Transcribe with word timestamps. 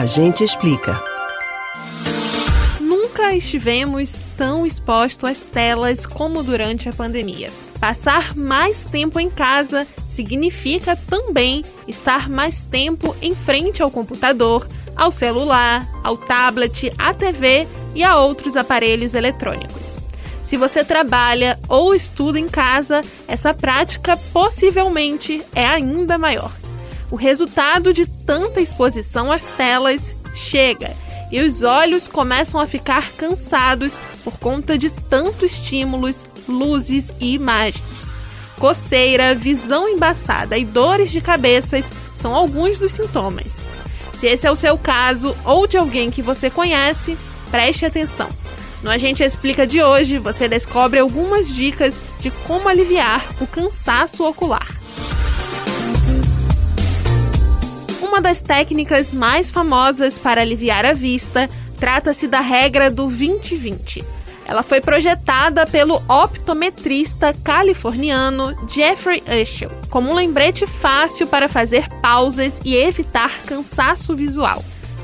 A 0.00 0.06
gente 0.06 0.42
explica. 0.42 0.98
Nunca 2.80 3.34
estivemos 3.34 4.10
tão 4.34 4.64
expostos 4.64 5.28
às 5.28 5.40
telas 5.40 6.06
como 6.06 6.42
durante 6.42 6.88
a 6.88 6.92
pandemia. 6.94 7.50
Passar 7.78 8.34
mais 8.34 8.82
tempo 8.82 9.20
em 9.20 9.28
casa 9.28 9.86
significa 10.08 10.96
também 10.96 11.62
estar 11.86 12.30
mais 12.30 12.62
tempo 12.62 13.14
em 13.20 13.34
frente 13.34 13.82
ao 13.82 13.90
computador, 13.90 14.66
ao 14.96 15.12
celular, 15.12 15.86
ao 16.02 16.16
tablet, 16.16 16.90
à 16.96 17.12
TV 17.12 17.68
e 17.94 18.02
a 18.02 18.16
outros 18.16 18.56
aparelhos 18.56 19.12
eletrônicos. 19.12 19.98
Se 20.42 20.56
você 20.56 20.82
trabalha 20.82 21.58
ou 21.68 21.94
estuda 21.94 22.40
em 22.40 22.48
casa, 22.48 23.02
essa 23.28 23.52
prática 23.52 24.16
possivelmente 24.32 25.42
é 25.54 25.66
ainda 25.66 26.16
maior. 26.16 26.50
O 27.10 27.16
resultado 27.16 27.92
de 27.92 28.06
tanta 28.30 28.60
exposição 28.60 29.32
às 29.32 29.44
telas 29.44 30.14
chega 30.36 30.94
e 31.32 31.42
os 31.42 31.64
olhos 31.64 32.06
começam 32.06 32.60
a 32.60 32.66
ficar 32.66 33.10
cansados 33.14 33.92
por 34.22 34.38
conta 34.38 34.78
de 34.78 34.88
tanto 34.88 35.44
estímulos, 35.44 36.24
luzes 36.48 37.12
e 37.18 37.34
imagens. 37.34 37.82
Coceira, 38.56 39.34
visão 39.34 39.88
embaçada 39.88 40.56
e 40.56 40.64
dores 40.64 41.10
de 41.10 41.20
cabeças 41.20 41.84
são 42.16 42.32
alguns 42.32 42.78
dos 42.78 42.92
sintomas. 42.92 43.52
Se 44.12 44.28
esse 44.28 44.46
é 44.46 44.52
o 44.52 44.54
seu 44.54 44.78
caso 44.78 45.36
ou 45.44 45.66
de 45.66 45.76
alguém 45.76 46.08
que 46.08 46.22
você 46.22 46.48
conhece, 46.48 47.18
preste 47.50 47.84
atenção. 47.84 48.30
No 48.80 48.90
Agente 48.90 49.24
Explica 49.24 49.66
de 49.66 49.82
hoje, 49.82 50.20
você 50.20 50.46
descobre 50.46 51.00
algumas 51.00 51.48
dicas 51.48 52.00
de 52.20 52.30
como 52.30 52.68
aliviar 52.68 53.24
o 53.40 53.46
cansaço 53.48 54.24
ocular. 54.24 54.79
Uma 58.10 58.20
das 58.20 58.40
técnicas 58.40 59.12
mais 59.12 59.52
famosas 59.52 60.18
para 60.18 60.40
aliviar 60.40 60.84
a 60.84 60.92
vista 60.92 61.48
trata-se 61.78 62.26
da 62.26 62.40
regra 62.40 62.90
do 62.90 63.06
2020. 63.06 64.04
Ela 64.48 64.64
foi 64.64 64.80
projetada 64.80 65.64
pelo 65.64 65.94
optometrista 66.08 67.32
californiano 67.32 68.52
Jeffrey 68.68 69.22
Ushel 69.40 69.70
como 69.88 70.10
um 70.10 70.14
lembrete 70.16 70.66
fácil 70.66 71.28
para 71.28 71.48
fazer 71.48 71.88
pausas 72.02 72.60
e 72.64 72.74
evitar 72.74 73.42
cansaço 73.42 74.16
visual. 74.16 74.60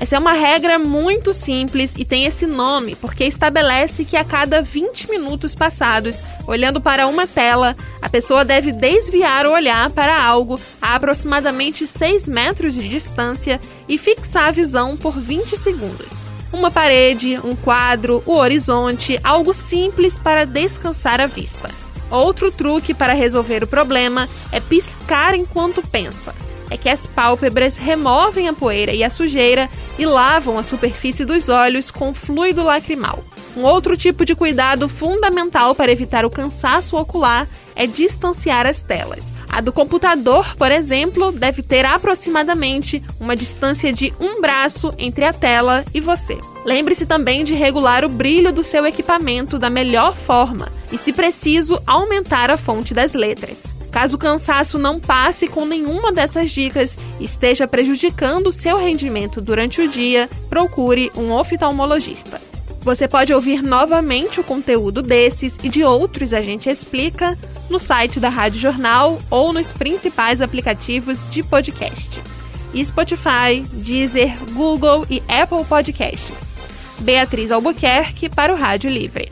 Essa 0.00 0.16
é 0.16 0.18
uma 0.18 0.32
regra 0.32 0.78
muito 0.78 1.34
simples 1.34 1.92
e 1.94 2.06
tem 2.06 2.24
esse 2.24 2.46
nome 2.46 2.96
porque 2.96 3.22
estabelece 3.24 4.02
que 4.02 4.16
a 4.16 4.24
cada 4.24 4.62
20 4.62 5.10
minutos 5.10 5.54
passados, 5.54 6.22
olhando 6.46 6.80
para 6.80 7.06
uma 7.06 7.26
tela, 7.26 7.76
a 8.00 8.08
pessoa 8.08 8.42
deve 8.42 8.72
desviar 8.72 9.46
o 9.46 9.52
olhar 9.52 9.90
para 9.90 10.18
algo 10.18 10.58
a 10.80 10.94
aproximadamente 10.94 11.86
6 11.86 12.26
metros 12.28 12.72
de 12.72 12.88
distância 12.88 13.60
e 13.86 13.98
fixar 13.98 14.48
a 14.48 14.52
visão 14.52 14.96
por 14.96 15.12
20 15.12 15.58
segundos. 15.58 16.10
Uma 16.50 16.70
parede, 16.70 17.38
um 17.44 17.54
quadro, 17.54 18.22
o 18.24 18.36
horizonte, 18.36 19.20
algo 19.22 19.52
simples 19.52 20.16
para 20.16 20.46
descansar 20.46 21.20
a 21.20 21.26
vista. 21.26 21.68
Outro 22.10 22.50
truque 22.50 22.94
para 22.94 23.12
resolver 23.12 23.62
o 23.62 23.68
problema 23.68 24.26
é 24.50 24.60
piscar 24.60 25.34
enquanto 25.34 25.86
pensa 25.86 26.34
é 26.70 26.76
que 26.76 26.88
as 26.88 27.06
pálpebras 27.06 27.76
removem 27.76 28.48
a 28.48 28.52
poeira 28.52 28.92
e 28.92 29.02
a 29.02 29.10
sujeira 29.10 29.68
e 29.98 30.06
lavam 30.06 30.58
a 30.58 30.62
superfície 30.62 31.24
dos 31.24 31.48
olhos 31.48 31.90
com 31.90 32.14
fluido 32.14 32.62
lacrimal. 32.62 33.22
Um 33.56 33.62
outro 33.62 33.96
tipo 33.96 34.24
de 34.24 34.34
cuidado 34.34 34.88
fundamental 34.88 35.74
para 35.74 35.90
evitar 35.90 36.24
o 36.24 36.30
cansaço 36.30 36.96
ocular 36.96 37.48
é 37.74 37.86
distanciar 37.86 38.66
as 38.66 38.80
telas. 38.80 39.40
A 39.52 39.60
do 39.60 39.72
computador, 39.72 40.54
por 40.56 40.70
exemplo, 40.70 41.32
deve 41.32 41.60
ter 41.60 41.84
aproximadamente 41.84 43.02
uma 43.18 43.34
distância 43.34 43.92
de 43.92 44.14
um 44.20 44.40
braço 44.40 44.94
entre 44.96 45.24
a 45.24 45.32
tela 45.32 45.84
e 45.92 46.00
você. 46.00 46.38
Lembre-se 46.64 47.04
também 47.04 47.42
de 47.42 47.52
regular 47.52 48.04
o 48.04 48.08
brilho 48.08 48.52
do 48.52 48.62
seu 48.62 48.86
equipamento 48.86 49.58
da 49.58 49.68
melhor 49.68 50.14
forma 50.14 50.68
e, 50.92 50.98
se 50.98 51.12
preciso, 51.12 51.82
aumentar 51.84 52.48
a 52.48 52.56
fonte 52.56 52.94
das 52.94 53.12
letras. 53.12 53.69
Caso 53.90 54.16
o 54.16 54.18
cansaço 54.18 54.78
não 54.78 55.00
passe 55.00 55.48
com 55.48 55.64
nenhuma 55.64 56.12
dessas 56.12 56.50
dicas 56.50 56.96
e 57.18 57.24
esteja 57.24 57.66
prejudicando 57.66 58.52
seu 58.52 58.78
rendimento 58.78 59.40
durante 59.40 59.80
o 59.80 59.88
dia, 59.88 60.28
procure 60.48 61.10
um 61.16 61.32
oftalmologista. 61.32 62.40
Você 62.82 63.06
pode 63.06 63.32
ouvir 63.32 63.62
novamente 63.62 64.40
o 64.40 64.44
conteúdo 64.44 65.02
desses 65.02 65.58
e 65.62 65.68
de 65.68 65.84
outros 65.84 66.32
a 66.32 66.40
gente 66.40 66.70
explica 66.70 67.36
no 67.68 67.78
site 67.78 68.18
da 68.18 68.28
Rádio 68.28 68.60
Jornal 68.60 69.18
ou 69.30 69.52
nos 69.52 69.70
principais 69.70 70.40
aplicativos 70.40 71.18
de 71.30 71.42
podcast. 71.42 72.22
Spotify, 72.84 73.62
Deezer, 73.72 74.32
Google 74.52 75.04
e 75.10 75.22
Apple 75.28 75.64
Podcasts. 75.64 76.50
Beatriz 77.00 77.50
Albuquerque 77.50 78.28
para 78.28 78.52
o 78.52 78.56
Rádio 78.56 78.90
Livre. 78.90 79.30